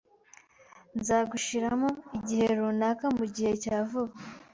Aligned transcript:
Nzagushiramo 0.99 1.89
igihe 2.17 2.45
runaka 2.59 3.05
mugihe 3.17 3.53
cya 3.63 3.75
vuba. 3.89 4.13